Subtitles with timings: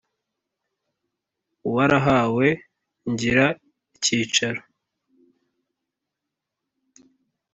[1.73, 2.47] warahawe
[3.11, 3.45] ngira
[3.95, 4.61] icyicaro.